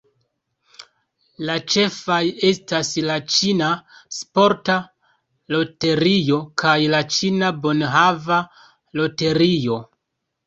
La 1.47 1.55
ĉefaj 1.73 2.21
estas 2.47 2.89
la 3.07 3.17
Ĉina 3.33 3.67
Sporta 4.19 4.77
Loterio 5.55 6.39
kaj 6.63 6.73
la 6.95 7.03
Ĉina 7.17 7.51
Bonhava 7.67 8.39
Loterio. 9.01 9.79